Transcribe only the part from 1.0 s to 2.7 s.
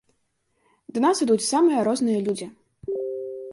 нас ідуць самыя розныя людзі.